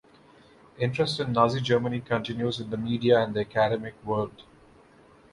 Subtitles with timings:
[0.79, 4.41] Interest in Nazi Germany continues in the media and the academic world.